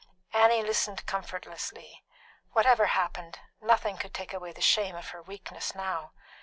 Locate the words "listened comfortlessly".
0.63-2.03